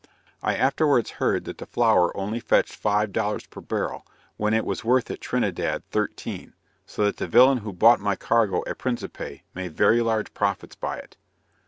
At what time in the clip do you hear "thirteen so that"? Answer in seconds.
5.91-7.17